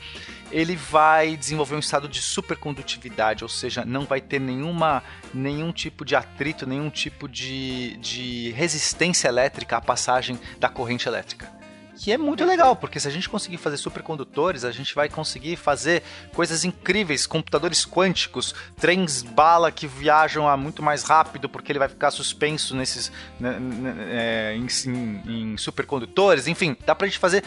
ele 0.50 0.76
vai 0.76 1.36
desenvolver 1.36 1.74
um 1.74 1.80
estado 1.80 2.08
de 2.08 2.20
supercondutividade, 2.20 3.42
ou 3.42 3.48
seja, 3.48 3.84
não 3.84 4.04
vai 4.04 4.20
ter 4.20 4.38
nenhuma, 4.38 5.02
nenhum 5.32 5.72
tipo 5.72 6.04
de 6.04 6.14
atrito, 6.14 6.66
nenhum 6.66 6.90
tipo 6.90 7.26
de, 7.28 7.96
de 7.96 8.50
resistência 8.52 9.28
elétrica 9.28 9.78
à 9.78 9.80
passagem 9.80 10.38
da 10.60 10.68
corrente 10.68 11.08
elétrica. 11.08 11.61
Que 12.02 12.10
é 12.10 12.18
muito 12.18 12.44
legal, 12.44 12.74
porque 12.74 12.98
se 12.98 13.06
a 13.06 13.10
gente 13.12 13.28
conseguir 13.28 13.58
fazer 13.58 13.76
supercondutores, 13.76 14.64
a 14.64 14.72
gente 14.72 14.92
vai 14.92 15.08
conseguir 15.08 15.54
fazer 15.56 16.02
coisas 16.34 16.64
incríveis, 16.64 17.26
computadores 17.26 17.86
quânticos, 17.86 18.52
trens 18.76 19.22
bala 19.22 19.70
que 19.70 19.86
viajam 19.86 20.48
a 20.48 20.56
muito 20.56 20.82
mais 20.82 21.04
rápido, 21.04 21.48
porque 21.48 21.70
ele 21.70 21.78
vai 21.78 21.88
ficar 21.88 22.10
suspenso 22.10 22.74
nesses 22.74 23.12
né, 23.38 23.58
né, 23.60 23.94
é, 24.10 24.56
em, 24.56 24.66
em- 24.90 25.52
em 25.52 25.56
supercondutores, 25.56 26.48
enfim, 26.48 26.76
dá 26.84 26.92
pra 26.94 27.06
gente 27.06 27.18
fazer 27.20 27.44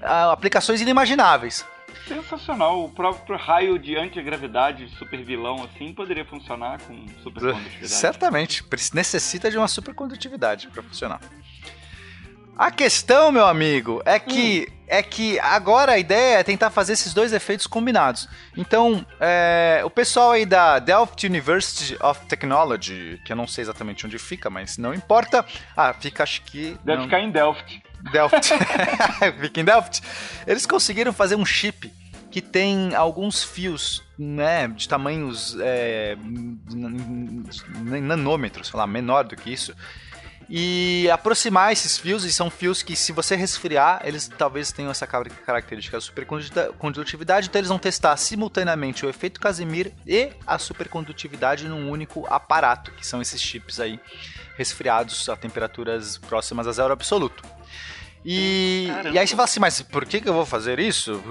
ah, 0.00 0.30
aplicações 0.30 0.80
inimagináveis. 0.80 1.64
Sensacional. 2.06 2.84
O 2.84 2.88
próprio 2.90 3.36
raio 3.36 3.78
de 3.78 3.96
antigravidade 3.96 4.88
super 4.96 5.24
vilão 5.24 5.64
assim 5.64 5.92
poderia 5.92 6.24
funcionar 6.24 6.80
com 6.82 7.04
supercondutividade. 7.22 7.88
Certamente, 7.88 8.64
necessita 8.94 9.50
de 9.50 9.58
uma 9.58 9.66
supercondutividade 9.66 10.68
para 10.68 10.82
funcionar. 10.82 11.20
A 12.56 12.70
questão, 12.70 13.30
meu 13.30 13.46
amigo, 13.46 14.02
é 14.04 14.18
que 14.18 14.68
é 14.88 15.02
que 15.02 15.36
agora 15.40 15.92
a 15.92 15.98
ideia 15.98 16.38
é 16.38 16.42
tentar 16.44 16.70
fazer 16.70 16.92
esses 16.92 17.12
dois 17.12 17.32
efeitos 17.32 17.66
combinados. 17.66 18.28
Então, 18.56 19.04
é, 19.20 19.82
o 19.84 19.90
pessoal 19.90 20.30
aí 20.30 20.46
da 20.46 20.78
Delft 20.78 21.26
University 21.26 21.96
of 22.00 22.24
Technology, 22.26 23.20
que 23.24 23.32
eu 23.32 23.36
não 23.36 23.48
sei 23.48 23.62
exatamente 23.62 24.06
onde 24.06 24.16
fica, 24.16 24.48
mas 24.48 24.78
não 24.78 24.94
importa. 24.94 25.44
Ah, 25.76 25.92
fica 25.92 26.22
acho 26.22 26.42
que 26.42 26.76
Deve 26.84 26.98
não- 26.98 27.04
ficar 27.06 27.20
em 27.20 27.30
Delft. 27.32 27.82
Delft. 28.12 28.48
Fica 29.40 29.60
em 29.60 29.64
Delft. 29.64 30.00
Eles 30.46 30.64
conseguiram 30.66 31.12
fazer 31.12 31.34
um 31.34 31.44
chip 31.44 31.92
que 32.30 32.40
tem 32.40 32.94
alguns 32.94 33.42
fios, 33.42 34.04
né, 34.16 34.68
de 34.68 34.88
tamanhos 34.88 35.56
é, 35.60 36.16
nanômetros, 37.74 38.68
sei 38.68 38.78
lá, 38.78 38.86
menor 38.86 39.24
do 39.24 39.34
que 39.36 39.52
isso. 39.52 39.74
E 40.48 41.10
aproximar 41.10 41.72
esses 41.72 41.98
fios, 41.98 42.24
e 42.24 42.32
são 42.32 42.48
fios 42.48 42.82
que, 42.82 42.94
se 42.94 43.10
você 43.10 43.34
resfriar, 43.34 44.00
eles 44.04 44.28
talvez 44.28 44.70
tenham 44.70 44.90
essa 44.90 45.06
car- 45.06 45.28
característica 45.44 45.96
da 45.96 46.00
supercondutividade, 46.00 47.48
então 47.48 47.58
eles 47.58 47.68
vão 47.68 47.78
testar 47.78 48.16
simultaneamente 48.16 49.04
o 49.04 49.08
efeito 49.08 49.40
Casimir 49.40 49.92
e 50.06 50.30
a 50.46 50.56
supercondutividade 50.56 51.68
num 51.68 51.90
único 51.90 52.24
aparato, 52.28 52.92
que 52.92 53.04
são 53.04 53.20
esses 53.20 53.40
chips 53.40 53.80
aí 53.80 53.98
resfriados 54.56 55.28
a 55.28 55.36
temperaturas 55.36 56.16
próximas 56.16 56.68
a 56.68 56.72
zero 56.72 56.92
absoluto. 56.92 57.42
E, 58.24 58.88
e 59.12 59.18
aí 59.18 59.26
você 59.26 59.36
fala 59.36 59.44
assim, 59.44 59.60
mas 59.60 59.82
por 59.82 60.04
que, 60.04 60.20
que 60.20 60.28
eu 60.28 60.34
vou 60.34 60.46
fazer 60.46 60.78
isso? 60.78 61.22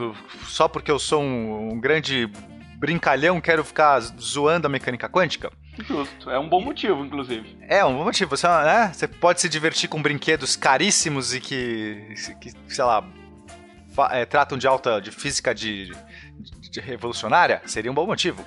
Só 0.45 0.67
porque 0.67 0.91
eu 0.91 1.00
sou 1.00 1.22
um, 1.22 1.74
um 1.74 1.79
grande 1.79 2.29
brincalhão, 2.77 3.41
quero 3.41 3.63
ficar 3.63 4.00
zoando 4.00 4.67
a 4.67 4.69
mecânica 4.69 5.10
quântica. 5.10 5.51
Justo. 5.79 6.29
É 6.29 6.39
um 6.39 6.48
bom 6.48 6.62
motivo, 6.62 7.03
inclusive. 7.03 7.58
É 7.62 7.84
um 7.84 7.98
bom 7.98 8.03
motivo. 8.05 8.36
Você, 8.36 8.48
né? 8.48 8.91
você 8.94 9.08
pode 9.08 9.41
se 9.41 9.50
divertir 9.50 9.89
com 9.89 10.01
brinquedos 10.01 10.55
caríssimos 10.55 11.34
e 11.34 11.41
que, 11.41 12.13
que 12.39 12.51
sei 12.67 12.84
lá, 12.84 13.05
é, 14.12 14.25
tratam 14.25 14.58
de 14.58 14.67
alta 14.67 15.01
de 15.01 15.12
física 15.12 15.53
de, 15.53 15.91
de, 16.39 16.70
de, 16.70 16.79
revolucionária, 16.79 17.62
seria 17.65 17.91
um 17.91 17.96
bom 17.96 18.05
motivo. 18.05 18.46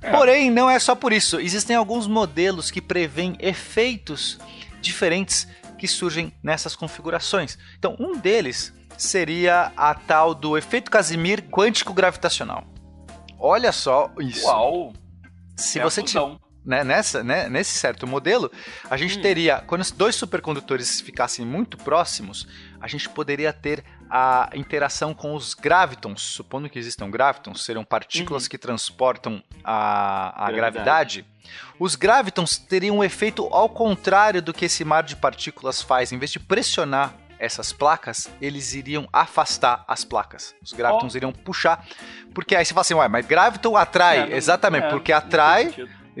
É. 0.00 0.10
Porém, 0.10 0.50
não 0.50 0.68
é 0.68 0.78
só 0.78 0.94
por 0.94 1.12
isso. 1.12 1.40
Existem 1.40 1.76
alguns 1.76 2.06
modelos 2.06 2.70
que 2.70 2.80
prevêem 2.80 3.36
efeitos 3.40 4.38
diferentes 4.80 5.48
que 5.78 5.86
surgem 5.86 6.32
nessas 6.42 6.74
configurações. 6.74 7.58
Então, 7.78 7.96
um 7.98 8.16
deles 8.16 8.72
seria 8.96 9.72
a 9.76 9.94
tal 9.94 10.34
do 10.34 10.58
efeito 10.58 10.90
Casimir 10.90 11.42
quântico 11.42 11.92
gravitacional. 11.92 12.64
Olha 13.38 13.70
só 13.70 14.10
isso. 14.18 14.44
Uau! 14.46 14.92
Se 15.56 15.78
é 15.78 15.82
você 15.84 16.02
tiver 16.02 16.20
né, 16.68 16.84
nessa, 16.84 17.24
né, 17.24 17.48
nesse 17.48 17.78
certo 17.78 18.06
modelo, 18.06 18.52
a 18.90 18.96
gente 18.98 19.18
hum. 19.18 19.22
teria, 19.22 19.64
quando 19.66 19.80
os 19.80 19.90
dois 19.90 20.14
supercondutores 20.14 21.00
ficassem 21.00 21.44
muito 21.44 21.78
próximos, 21.78 22.46
a 22.78 22.86
gente 22.86 23.08
poderia 23.08 23.54
ter 23.54 23.82
a 24.10 24.50
interação 24.54 25.14
com 25.14 25.34
os 25.34 25.54
gravitons, 25.54 26.20
supondo 26.20 26.68
que 26.68 26.78
existam 26.78 27.10
gravitons, 27.10 27.64
serão 27.64 27.84
partículas 27.84 28.44
uhum. 28.44 28.48
que 28.50 28.58
transportam 28.58 29.42
a, 29.64 30.46
a 30.46 30.52
gravidade. 30.52 31.22
gravidade. 31.22 31.26
Os 31.78 31.94
gravitons 31.94 32.58
teriam 32.58 32.98
um 32.98 33.04
efeito 33.04 33.46
ao 33.46 33.70
contrário 33.70 34.42
do 34.42 34.52
que 34.52 34.66
esse 34.66 34.84
mar 34.84 35.02
de 35.02 35.16
partículas 35.16 35.80
faz. 35.80 36.12
Em 36.12 36.18
vez 36.18 36.30
de 36.30 36.38
pressionar 36.38 37.14
essas 37.38 37.72
placas, 37.72 38.28
eles 38.40 38.74
iriam 38.74 39.08
afastar 39.12 39.84
as 39.86 40.04
placas. 40.04 40.54
Os 40.62 40.72
gravitons 40.72 41.14
oh. 41.14 41.16
iriam 41.16 41.32
puxar. 41.32 41.86
Porque 42.34 42.54
aí 42.54 42.64
você 42.64 42.74
fala 42.74 42.80
assim, 42.82 42.94
ué, 42.94 43.08
mas 43.08 43.26
graviton 43.26 43.76
atrai. 43.76 44.18
É, 44.18 44.26
não, 44.26 44.36
Exatamente, 44.36 44.86
é, 44.86 44.90
porque 44.90 45.12
atrai 45.12 45.74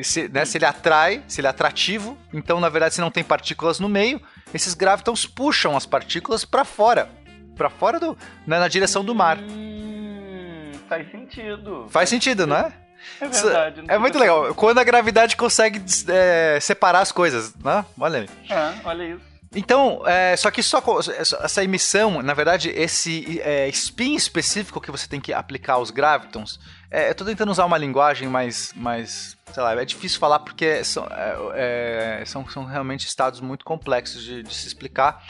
se, 0.04 0.28
né, 0.28 0.44
se 0.44 0.58
ele 0.58 0.64
atrai, 0.64 1.22
se 1.26 1.40
ele 1.40 1.46
é 1.46 1.50
atrativo, 1.50 2.16
então 2.32 2.60
na 2.60 2.68
verdade 2.68 2.94
se 2.94 3.00
não 3.00 3.10
tem 3.10 3.24
partículas 3.24 3.80
no 3.80 3.88
meio, 3.88 4.20
esses 4.54 4.74
gravitons 4.74 5.26
puxam 5.26 5.76
as 5.76 5.86
partículas 5.86 6.44
para 6.44 6.64
fora, 6.64 7.10
para 7.56 7.68
fora 7.68 7.98
do, 7.98 8.16
né, 8.46 8.58
na 8.58 8.68
direção 8.68 9.04
do 9.04 9.14
mar. 9.14 9.38
Hum, 9.38 10.72
faz 10.88 11.10
sentido. 11.10 11.86
Faz 11.90 12.08
sentido, 12.08 12.46
não 12.46 12.56
é? 12.56 12.72
É 13.20 13.28
verdade. 13.28 13.84
É 13.88 13.98
muito 13.98 14.18
legal. 14.18 14.54
Quando 14.54 14.78
a 14.78 14.84
gravidade 14.84 15.36
consegue 15.36 15.82
é, 16.08 16.58
separar 16.60 17.00
as 17.00 17.12
coisas, 17.12 17.54
né? 17.56 17.84
Olha 17.98 18.20
aí. 18.20 18.28
É, 18.50 18.74
olha 18.84 19.04
isso. 19.04 19.27
Então, 19.54 20.02
é, 20.06 20.36
só 20.36 20.50
que 20.50 20.62
só 20.62 20.82
essa 21.18 21.64
emissão, 21.64 22.20
na 22.22 22.34
verdade, 22.34 22.68
esse 22.70 23.40
é, 23.42 23.66
spin 23.68 24.14
específico 24.14 24.80
que 24.80 24.90
você 24.90 25.08
tem 25.08 25.20
que 25.20 25.32
aplicar 25.32 25.74
aos 25.74 25.90
gravitons, 25.90 26.60
é, 26.90 27.10
eu 27.10 27.14
tô 27.14 27.24
tentando 27.24 27.50
usar 27.50 27.64
uma 27.64 27.78
linguagem 27.78 28.28
mais, 28.28 28.72
mais 28.74 29.36
sei 29.52 29.62
lá, 29.62 29.74
é 29.74 29.84
difícil 29.84 30.18
falar 30.18 30.40
porque 30.40 30.84
são, 30.84 31.06
é, 31.54 32.20
é, 32.20 32.24
são, 32.26 32.46
são 32.48 32.64
realmente 32.64 33.06
estados 33.06 33.40
muito 33.40 33.64
complexos 33.64 34.22
de, 34.22 34.42
de 34.42 34.54
se 34.54 34.66
explicar 34.66 35.24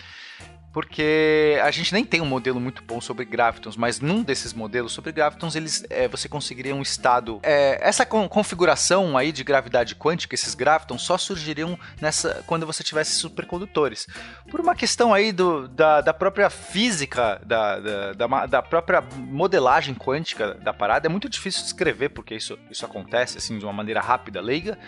porque 0.78 1.58
a 1.60 1.72
gente 1.72 1.92
nem 1.92 2.04
tem 2.04 2.20
um 2.20 2.24
modelo 2.24 2.60
muito 2.60 2.84
bom 2.84 3.00
sobre 3.00 3.24
gravitons, 3.24 3.76
mas 3.76 3.98
num 3.98 4.22
desses 4.22 4.54
modelos 4.54 4.92
sobre 4.92 5.10
gravitons, 5.10 5.56
eles, 5.56 5.84
é, 5.90 6.06
você 6.06 6.28
conseguiria 6.28 6.72
um 6.72 6.82
estado. 6.82 7.40
É, 7.42 7.80
essa 7.82 8.06
con 8.06 8.28
configuração 8.28 9.18
aí 9.18 9.32
de 9.32 9.42
gravidade 9.42 9.96
quântica, 9.96 10.36
esses 10.36 10.54
gravitons, 10.54 11.02
só 11.02 11.18
surgiriam 11.18 11.76
nessa 12.00 12.44
quando 12.46 12.64
você 12.64 12.84
tivesse 12.84 13.16
supercondutores. 13.16 14.06
Por 14.48 14.60
uma 14.60 14.76
questão 14.76 15.12
aí 15.12 15.32
do, 15.32 15.66
da, 15.66 16.00
da 16.00 16.14
própria 16.14 16.48
física, 16.48 17.42
da, 17.44 17.80
da, 17.80 18.12
da, 18.12 18.46
da 18.46 18.62
própria 18.62 19.02
modelagem 19.16 19.96
quântica 19.96 20.54
da 20.54 20.72
parada, 20.72 21.08
é 21.08 21.10
muito 21.10 21.28
difícil 21.28 21.64
descrever 21.64 22.10
porque 22.10 22.36
isso, 22.36 22.56
isso 22.70 22.86
acontece 22.86 23.36
assim 23.36 23.58
de 23.58 23.64
uma 23.64 23.72
maneira 23.72 24.00
rápida, 24.00 24.40
leiga, 24.40 24.78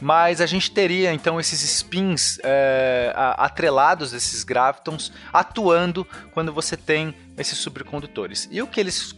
mas 0.00 0.40
a 0.40 0.46
gente 0.46 0.70
teria 0.70 1.12
então 1.12 1.40
esses 1.40 1.60
spins 1.62 2.38
é, 2.42 3.12
atrelados 3.36 4.12
desses 4.12 4.44
gravitons 4.44 5.12
atuando 5.32 6.06
quando 6.32 6.52
você 6.52 6.76
tem 6.76 7.14
esses 7.36 7.58
supercondutores. 7.58 8.48
E 8.50 8.62
o 8.62 8.66
que 8.66 8.80
eles 8.80 9.14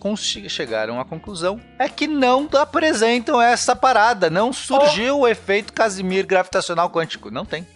chegaram 0.49 0.99
à 1.01 1.05
conclusão 1.05 1.61
é 1.79 1.89
que 1.89 2.07
não 2.07 2.49
apresentam 2.61 3.41
essa 3.41 3.77
parada, 3.77 4.29
não 4.29 4.53
surgiu 4.53 5.19
oh. 5.19 5.21
o 5.21 5.29
efeito 5.29 5.73
Casimir 5.73 6.27
gravitacional 6.27 6.91
quântico, 6.91 7.31
não 7.31 7.45
tem. 7.45 7.67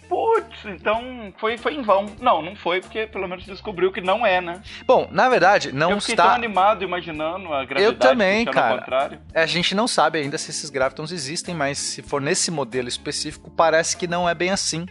Então 0.69 1.33
foi, 1.37 1.57
foi 1.57 1.75
em 1.75 1.81
vão. 1.81 2.05
Não, 2.19 2.41
não 2.41 2.55
foi, 2.55 2.81
porque 2.81 3.07
pelo 3.07 3.27
menos 3.27 3.45
descobriu 3.45 3.91
que 3.91 4.01
não 4.01 4.25
é, 4.25 4.41
né? 4.41 4.61
Bom, 4.85 5.07
na 5.11 5.29
verdade, 5.29 5.71
não 5.71 5.91
Eu 5.91 5.97
está... 5.97 6.23
tão 6.23 6.31
animado 6.33 6.83
imaginando 6.83 7.53
a 7.53 7.65
gravidade 7.65 7.83
Eu 7.83 7.93
também, 7.97 8.45
cara. 8.45 9.19
A 9.33 9.45
gente 9.45 9.75
não 9.75 9.87
sabe 9.87 10.19
ainda 10.19 10.37
se 10.37 10.51
esses 10.51 10.69
gravitons 10.69 11.11
existem, 11.11 11.53
mas 11.53 11.77
se 11.77 12.01
for 12.01 12.21
nesse 12.21 12.51
modelo 12.51 12.87
específico, 12.87 13.51
parece 13.51 13.97
que 13.97 14.07
não 14.07 14.27
é 14.27 14.33
bem 14.33 14.51
assim 14.51 14.85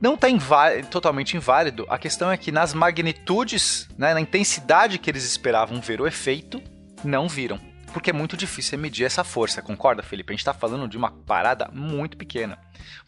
não 0.00 0.14
está 0.14 0.28
totalmente 0.90 1.34
inválido. 1.34 1.86
A 1.88 1.96
questão 1.96 2.30
é 2.30 2.36
que 2.36 2.52
nas 2.52 2.74
magnitudes, 2.74 3.88
né, 3.96 4.12
na 4.12 4.20
intensidade 4.20 4.98
que 4.98 5.10
eles 5.10 5.24
esperavam 5.24 5.80
ver 5.80 5.98
o 5.98 6.06
efeito, 6.06 6.60
não 7.02 7.26
viram. 7.26 7.58
Porque 7.94 8.10
é 8.10 8.12
muito 8.12 8.36
difícil 8.36 8.76
medir 8.76 9.04
essa 9.04 9.22
força, 9.22 9.62
concorda, 9.62 10.02
Felipe? 10.02 10.32
A 10.32 10.34
gente 10.34 10.40
está 10.40 10.52
falando 10.52 10.88
de 10.88 10.96
uma 10.96 11.12
parada 11.12 11.70
muito 11.72 12.16
pequena. 12.16 12.58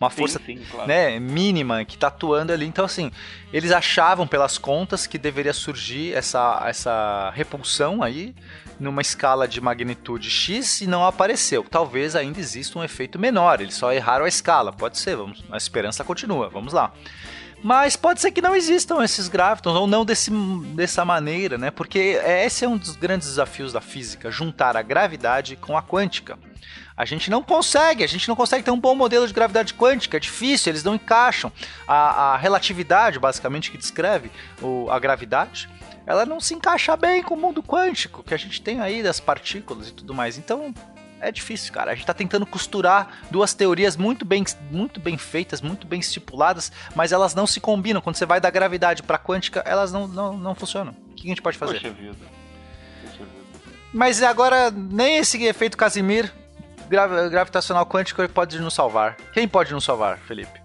Uma 0.00 0.08
sim, 0.08 0.16
força 0.16 0.40
sim, 0.46 0.62
claro. 0.70 0.86
né, 0.86 1.18
mínima 1.18 1.84
que 1.84 1.96
está 1.96 2.06
atuando 2.06 2.52
ali. 2.52 2.64
Então, 2.64 2.84
assim, 2.84 3.10
eles 3.52 3.72
achavam 3.72 4.28
pelas 4.28 4.58
contas 4.58 5.04
que 5.04 5.18
deveria 5.18 5.52
surgir 5.52 6.14
essa, 6.14 6.62
essa 6.66 7.32
repulsão 7.34 8.00
aí 8.00 8.32
numa 8.78 9.02
escala 9.02 9.48
de 9.48 9.60
magnitude 9.60 10.30
X 10.30 10.82
e 10.82 10.86
não 10.86 11.04
apareceu. 11.04 11.64
Talvez 11.68 12.14
ainda 12.14 12.38
exista 12.38 12.78
um 12.78 12.84
efeito 12.84 13.18
menor, 13.18 13.60
eles 13.60 13.74
só 13.74 13.92
erraram 13.92 14.24
a 14.24 14.28
escala. 14.28 14.72
Pode 14.72 14.98
ser, 14.98 15.16
vamos, 15.16 15.42
a 15.50 15.56
esperança 15.56 16.04
continua, 16.04 16.48
vamos 16.48 16.72
lá. 16.72 16.92
Mas 17.66 17.96
pode 17.96 18.20
ser 18.20 18.30
que 18.30 18.40
não 18.40 18.54
existam 18.54 19.02
esses 19.02 19.26
gravitons, 19.26 19.74
ou 19.74 19.88
não 19.88 20.04
desse, 20.04 20.30
dessa 20.76 21.04
maneira, 21.04 21.58
né? 21.58 21.68
Porque 21.68 21.98
esse 21.98 22.64
é 22.64 22.68
um 22.68 22.76
dos 22.76 22.94
grandes 22.94 23.26
desafios 23.26 23.72
da 23.72 23.80
física, 23.80 24.30
juntar 24.30 24.76
a 24.76 24.82
gravidade 24.82 25.56
com 25.56 25.76
a 25.76 25.82
quântica. 25.82 26.38
A 26.96 27.04
gente 27.04 27.28
não 27.28 27.42
consegue, 27.42 28.04
a 28.04 28.06
gente 28.06 28.28
não 28.28 28.36
consegue 28.36 28.62
ter 28.62 28.70
um 28.70 28.78
bom 28.78 28.94
modelo 28.94 29.26
de 29.26 29.34
gravidade 29.34 29.74
quântica, 29.74 30.16
é 30.16 30.20
difícil, 30.20 30.70
eles 30.70 30.84
não 30.84 30.94
encaixam. 30.94 31.50
A, 31.88 32.34
a 32.34 32.36
relatividade, 32.36 33.18
basicamente, 33.18 33.72
que 33.72 33.76
descreve 33.76 34.30
o, 34.62 34.88
a 34.88 35.00
gravidade, 35.00 35.68
ela 36.06 36.24
não 36.24 36.38
se 36.38 36.54
encaixa 36.54 36.96
bem 36.96 37.20
com 37.20 37.34
o 37.34 37.36
mundo 37.36 37.64
quântico 37.64 38.22
que 38.22 38.32
a 38.32 38.38
gente 38.38 38.62
tem 38.62 38.80
aí 38.80 39.02
das 39.02 39.18
partículas 39.18 39.88
e 39.88 39.92
tudo 39.92 40.14
mais. 40.14 40.38
Então, 40.38 40.72
é 41.20 41.32
difícil, 41.32 41.72
cara. 41.72 41.90
A 41.90 41.94
gente 41.94 42.02
está 42.02 42.14
tentando 42.14 42.46
costurar 42.46 43.20
duas 43.30 43.54
teorias 43.54 43.96
muito 43.96 44.24
bem, 44.24 44.44
muito 44.70 45.00
bem 45.00 45.16
feitas, 45.16 45.60
muito 45.60 45.86
bem 45.86 46.00
estipuladas, 46.00 46.70
mas 46.94 47.12
elas 47.12 47.34
não 47.34 47.46
se 47.46 47.60
combinam. 47.60 48.00
Quando 48.00 48.16
você 48.16 48.26
vai 48.26 48.40
da 48.40 48.50
gravidade 48.50 49.02
para 49.02 49.18
quântica, 49.18 49.62
elas 49.66 49.92
não, 49.92 50.06
não, 50.06 50.36
não 50.36 50.54
funcionam. 50.54 50.94
O 51.10 51.14
que 51.14 51.26
a 51.26 51.28
gente 51.28 51.42
pode 51.42 51.56
fazer? 51.56 51.74
Poxa 51.74 51.90
vida. 51.90 52.16
Poxa 53.02 53.18
vida. 53.18 53.30
Mas 53.92 54.22
agora, 54.22 54.70
nem 54.70 55.16
esse 55.18 55.42
efeito 55.44 55.76
Casimir 55.76 56.32
gravitacional 56.88 57.84
quântico 57.86 58.26
pode 58.28 58.58
nos 58.60 58.74
salvar. 58.74 59.16
Quem 59.32 59.48
pode 59.48 59.72
nos 59.72 59.84
salvar, 59.84 60.18
Felipe? 60.18 60.60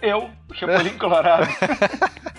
Eu, 0.00 0.30
Chapolin 0.54 0.96
Colorado. 0.98 1.46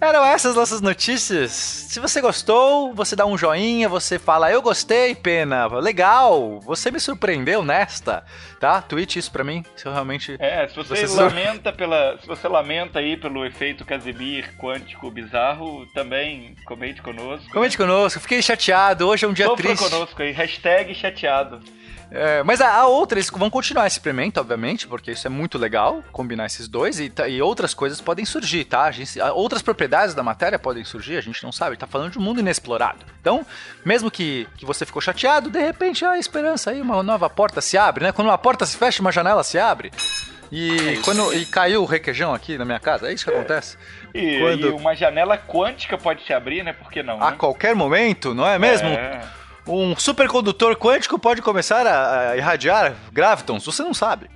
Eram 0.00 0.24
essas 0.24 0.54
nossas 0.54 0.80
notícias. 0.80 1.52
Se 1.52 2.00
você 2.00 2.20
gostou, 2.20 2.94
você 2.94 3.14
dá 3.14 3.26
um 3.26 3.36
joinha, 3.38 3.88
você 3.88 4.18
fala, 4.18 4.50
eu 4.50 4.60
gostei, 4.60 5.14
pena, 5.14 5.66
legal, 5.78 6.60
você 6.60 6.90
me 6.90 7.00
surpreendeu 7.00 7.64
nesta, 7.64 8.24
tá? 8.60 8.82
Tweet 8.82 9.18
isso 9.18 9.30
pra 9.30 9.44
mim, 9.44 9.64
se 9.76 9.86
eu 9.86 9.92
realmente... 9.92 10.36
É, 10.38 10.66
se 10.68 10.76
você, 10.76 11.06
você 11.06 11.20
lamenta 11.20 11.72
pela... 11.72 12.18
Se 12.20 12.26
você 12.26 12.48
lamenta 12.48 12.98
aí 12.98 13.16
pelo 13.16 13.44
efeito 13.44 13.84
Casimir 13.84 14.56
quântico 14.58 15.10
bizarro, 15.10 15.86
também 15.94 16.54
comente 16.66 17.00
conosco. 17.02 17.50
Comente 17.50 17.76
conosco, 17.76 18.20
fiquei 18.20 18.42
chateado, 18.42 19.06
hoje 19.06 19.24
é 19.24 19.28
um 19.28 19.32
dia 19.32 19.46
Sofra 19.46 19.66
triste. 19.68 19.90
conosco 19.90 20.22
aí, 20.22 20.32
hashtag 20.32 20.94
chateado. 20.94 21.60
É, 22.10 22.42
mas 22.42 22.60
a, 22.60 22.72
a 22.72 22.86
outra, 22.86 23.18
eles 23.18 23.28
vão 23.30 23.50
continuar 23.50 23.86
esse 23.86 23.98
experimento, 23.98 24.40
obviamente, 24.40 24.86
porque 24.86 25.10
isso 25.10 25.26
é 25.26 25.30
muito 25.30 25.58
legal, 25.58 26.02
combinar 26.10 26.46
esses 26.46 26.66
dois, 26.66 26.98
e, 26.98 27.12
e 27.28 27.42
outras 27.42 27.74
coisas 27.74 28.00
podem 28.00 28.24
surgir, 28.24 28.64
tá? 28.64 28.84
A 28.84 28.90
gente, 28.90 29.20
outras 29.34 29.60
propriedades 29.60 30.14
da 30.14 30.22
matéria 30.22 30.58
podem 30.58 30.84
surgir, 30.84 31.16
a 31.16 31.20
gente 31.20 31.42
não 31.44 31.52
sabe, 31.52 31.76
tá 31.76 31.86
falando 31.86 32.12
de 32.12 32.18
um 32.18 32.22
mundo 32.22 32.40
inexplorado. 32.40 33.04
Então, 33.20 33.44
mesmo 33.84 34.10
que, 34.10 34.48
que 34.56 34.64
você 34.64 34.86
ficou 34.86 35.02
chateado, 35.02 35.50
de 35.50 35.60
repente 35.60 36.04
a 36.04 36.18
esperança 36.18 36.70
aí, 36.70 36.80
uma 36.80 37.02
nova 37.02 37.28
porta 37.28 37.60
se 37.60 37.76
abre, 37.76 38.04
né? 38.04 38.12
Quando 38.12 38.28
uma 38.28 38.38
porta 38.38 38.64
se 38.64 38.76
fecha, 38.76 39.02
uma 39.02 39.12
janela 39.12 39.44
se 39.44 39.58
abre. 39.58 39.92
E 40.50 40.94
é 40.94 41.02
quando 41.02 41.34
e 41.34 41.44
caiu 41.44 41.82
o 41.82 41.84
requeijão 41.84 42.32
aqui 42.32 42.56
na 42.56 42.64
minha 42.64 42.80
casa, 42.80 43.10
é 43.10 43.12
isso 43.12 43.24
que 43.26 43.30
acontece. 43.30 43.76
E, 44.14 44.38
Quando... 44.38 44.66
e 44.66 44.70
uma 44.70 44.94
janela 44.94 45.36
quântica 45.36 45.98
pode 45.98 46.24
se 46.24 46.32
abrir, 46.32 46.64
né? 46.64 46.72
Por 46.72 46.90
que 46.90 47.02
não? 47.02 47.22
A 47.22 47.32
né? 47.32 47.36
qualquer 47.36 47.74
momento, 47.74 48.34
não 48.34 48.46
é 48.46 48.58
mesmo? 48.58 48.88
É 48.88 49.20
um 49.68 49.94
supercondutor 49.96 50.76
quântico 50.76 51.18
pode 51.18 51.42
começar 51.42 51.86
a, 51.86 52.30
a 52.30 52.36
irradiar 52.36 52.96
gravitons, 53.12 53.64
você 53.64 53.82
não 53.82 53.94
sabe. 53.94 54.28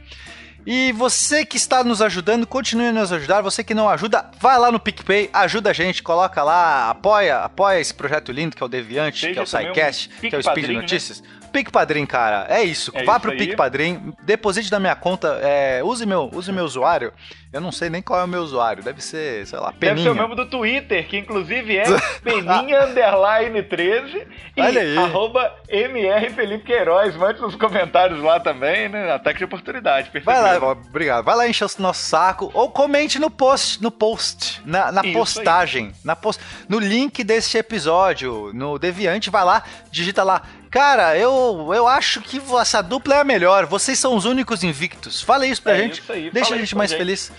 E 0.64 0.92
você 0.92 1.44
que 1.44 1.56
está 1.56 1.82
nos 1.82 2.00
ajudando, 2.00 2.46
continue 2.46 2.86
a 2.86 2.92
nos 2.92 3.12
ajudar. 3.12 3.40
Você 3.40 3.64
que 3.64 3.74
não 3.74 3.88
ajuda, 3.88 4.30
vai 4.38 4.56
lá 4.58 4.70
no 4.70 4.78
PicPay, 4.78 5.28
ajuda 5.32 5.70
a 5.70 5.72
gente, 5.72 6.02
coloca 6.02 6.40
lá, 6.42 6.90
apoia, 6.90 7.38
apoia 7.38 7.80
esse 7.80 7.92
projeto 7.92 8.30
lindo 8.30 8.54
que 8.54 8.62
é 8.62 8.66
o 8.66 8.68
Deviante, 8.68 9.18
Seja 9.20 9.32
que 9.32 9.38
é 9.40 9.42
o 9.42 9.46
SciCast, 9.46 10.10
um 10.18 10.28
que 10.28 10.34
é 10.34 10.38
o 10.38 10.42
Speed 10.42 10.44
padrinho, 10.44 10.74
né? 10.74 10.82
Notícias. 10.82 11.20
Né? 11.20 11.28
Pique 11.52 11.70
Padrim, 11.70 12.06
cara. 12.06 12.46
É 12.48 12.62
isso. 12.62 12.90
É 12.94 13.04
Vá 13.04 13.12
isso 13.12 13.20
pro 13.20 13.30
aí. 13.32 13.38
Pique 13.38 13.56
Padrim, 13.56 14.14
deposite 14.22 14.70
na 14.72 14.80
minha 14.80 14.96
conta, 14.96 15.38
é, 15.42 15.82
use 15.84 16.04
meu, 16.06 16.30
use 16.32 16.50
meu 16.50 16.64
usuário. 16.64 17.12
Eu 17.52 17.60
não 17.60 17.70
sei 17.70 17.90
nem 17.90 18.00
qual 18.00 18.18
é 18.18 18.24
o 18.24 18.28
meu 18.28 18.40
usuário. 18.40 18.82
Deve 18.82 19.02
ser, 19.02 19.46
sei 19.46 19.58
lá, 19.58 19.74
Deve 19.78 20.00
ser 20.00 20.08
o 20.08 20.12
Peninha. 20.14 20.22
mesmo 20.22 20.34
do 20.34 20.46
Twitter, 20.48 21.06
que 21.06 21.18
inclusive 21.18 21.76
é 21.76 21.84
Peninha 22.24 22.86
Underline 22.86 23.62
13 23.62 24.26
e 24.56 24.60
Olha 24.62 24.80
aí. 24.80 24.96
arroba 24.96 25.54
MR 25.68 26.30
Felipe 26.30 26.64
Queiroz. 26.64 27.14
Mande 27.14 27.42
nos 27.42 27.54
comentários 27.54 28.22
lá 28.22 28.40
também, 28.40 28.88
né? 28.88 29.12
Ataque 29.12 29.38
de 29.38 29.44
oportunidade. 29.44 30.10
Vai 30.24 30.40
lá, 30.40 30.70
obrigado. 30.70 31.24
Vai 31.24 31.36
lá 31.36 31.46
encher 31.46 31.66
o 31.66 31.82
nosso 31.82 32.02
saco 32.02 32.50
ou 32.54 32.70
comente 32.70 33.18
no 33.18 33.30
post, 33.30 33.82
no 33.82 33.90
post, 33.90 34.62
na, 34.64 34.90
na 34.90 35.02
postagem, 35.02 35.92
na 36.02 36.16
post, 36.16 36.42
no 36.68 36.78
link 36.78 37.22
deste 37.22 37.58
episódio, 37.58 38.50
no 38.54 38.78
Deviante, 38.78 39.28
vai 39.28 39.44
lá, 39.44 39.62
digita 39.90 40.22
lá. 40.24 40.40
Cara, 40.72 41.16
eu, 41.18 41.70
eu 41.74 41.86
acho 41.86 42.22
que 42.22 42.40
essa 42.58 42.82
dupla 42.82 43.16
é 43.16 43.20
a 43.20 43.24
melhor. 43.24 43.66
Vocês 43.66 43.98
são 43.98 44.16
os 44.16 44.24
únicos 44.24 44.64
invictos. 44.64 45.20
Fala 45.20 45.46
isso 45.46 45.62
pra 45.62 45.74
É 45.74 45.82
gente. 45.82 46.00
isso 46.00 46.10
aí, 46.10 46.30
deixa 46.30 46.54
a 46.54 46.58
gente 46.58 46.74
mais 46.74 46.90
gente. 46.90 46.98
feliz. 46.98 47.30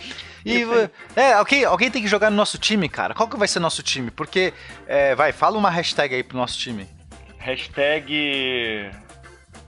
E 0.45 0.63
é, 1.15 1.33
alguém, 1.33 1.65
alguém 1.65 1.89
tem 1.89 2.01
que 2.03 2.07
jogar 2.07 2.29
no 2.29 2.35
nosso 2.37 2.59
time, 2.59 2.87
cara. 2.87 3.15
Qual 3.15 3.27
que 3.27 3.35
vai 3.35 3.47
ser 3.47 3.59
nosso 3.59 3.81
time? 3.81 4.11
Porque, 4.11 4.53
é, 4.85 5.15
vai, 5.15 5.31
fala 5.31 5.57
uma 5.57 5.71
hashtag 5.71 6.13
aí 6.13 6.21
pro 6.21 6.37
nosso 6.37 6.59
time. 6.59 6.87
Hashtag 7.39 8.91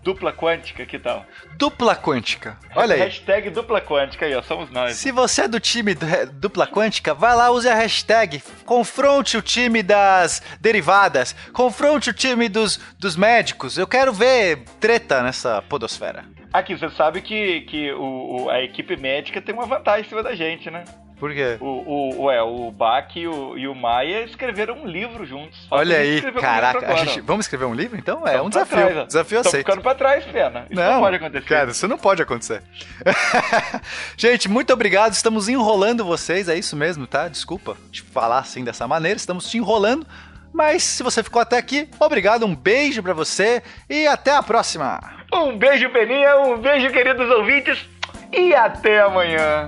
dupla 0.06 0.32
quântica, 0.32 0.86
que 0.86 1.00
tal? 1.00 1.26
Dupla 1.58 1.96
quântica. 1.96 2.56
Olha 2.76 2.94
aí. 2.94 3.02
Hashtag 3.02 3.50
dupla 3.50 3.82
quântica 3.82 4.26
aí, 4.28 4.36
ó. 4.36 4.42
Somos 4.44 4.70
nós. 4.70 4.96
Se 4.98 5.12
você 5.12 5.42
é 5.42 5.48
do 5.48 5.60
time 5.60 5.96
do- 5.96 6.06
dupla 6.34 6.68
quântica, 6.68 7.14
vai 7.16 7.36
lá, 7.36 7.50
use 7.50 7.68
a 7.68 7.74
hashtag, 7.74 8.42
confronte 8.66 9.36
o 9.36 9.42
time 9.42 9.82
das 9.82 10.44
derivadas, 10.62 11.36
confronte 11.52 12.12
o 12.12 12.14
time 12.14 12.48
dos, 12.48 12.80
dos 13.00 13.16
médicos. 13.18 13.78
Eu 13.80 13.88
quero 13.88 14.14
ver 14.14 14.60
treta 14.80 15.24
nessa 15.24 15.60
podosfera. 15.64 16.24
Aqui, 16.54 16.78
você 16.78 16.90
sabe 16.92 17.22
que, 17.22 17.62
que 17.62 17.92
o, 17.94 18.44
o- 18.46 18.50
a 18.50 18.62
equipe 18.62 18.96
médica 18.96 19.42
tem 19.42 19.54
uma 19.56 19.66
vantagem 19.66 20.06
em 20.06 20.10
cima 20.10 20.22
da 20.22 20.36
gente, 20.36 20.70
né? 20.70 20.84
Por 21.20 21.34
quê? 21.34 21.58
O, 21.62 21.66
o, 21.66 22.24
ué, 22.26 22.42
o 22.42 22.70
Bach 22.72 23.16
e 23.16 23.28
o, 23.28 23.58
e 23.58 23.68
o 23.68 23.74
Maia 23.74 24.24
escreveram 24.24 24.80
um 24.84 24.86
livro 24.86 25.26
juntos. 25.26 25.66
Olha 25.72 25.98
aí, 25.98 26.20
um 26.26 26.34
caraca, 26.34 26.80
agora, 26.80 27.06
gente, 27.06 27.22
vamos 27.22 27.46
escrever 27.46 27.66
um 27.66 27.74
livro 27.74 27.98
então? 27.98 28.28
É 28.28 28.34
Tamo 28.34 28.46
um 28.46 28.50
desafio, 28.50 28.78
trás, 28.78 28.98
ó. 28.98 29.04
desafio 29.06 29.40
aceito. 29.40 29.66
ficando 29.66 29.82
pra 29.82 29.96
trás, 29.96 30.26
pena. 30.26 30.68
Isso 30.70 30.82
não, 30.82 31.00
pode 31.00 31.16
acontecer. 31.16 31.48
Cara, 31.48 31.72
isso 31.72 31.88
não 31.88 31.98
pode 31.98 32.22
acontecer. 32.22 32.64
Gente, 34.18 34.50
muito 34.50 34.74
obrigado. 34.74 35.14
Estamos 35.14 35.48
enrolando 35.48 36.04
vocês, 36.04 36.50
é 36.50 36.58
isso 36.58 36.76
mesmo, 36.76 37.08
tá? 37.08 37.30
Desculpa 37.30 37.78
te 37.92 38.02
falar 38.02 38.40
assim 38.40 38.64
dessa 38.64 38.88
maneira, 38.88 39.18
estamos 39.18 39.50
te 39.50 39.58
enrolando. 39.58 40.06
Mas 40.54 40.84
se 40.84 41.04
você 41.04 41.22
ficou 41.22 41.42
até 41.42 41.58
aqui, 41.58 41.90
obrigado, 42.00 42.46
um 42.46 42.56
beijo 42.56 43.04
pra 43.04 43.14
você 43.14 43.62
e 43.90 44.08
até 44.08 44.36
a 44.36 44.44
próxima. 44.44 45.00
Um 45.34 45.58
beijo, 45.58 45.90
Peninha, 45.90 46.38
um 46.38 46.58
beijo, 46.58 46.90
queridos 46.92 47.30
ouvintes, 47.30 47.86
e 48.32 48.56
até 48.56 49.02
amanhã. 49.02 49.68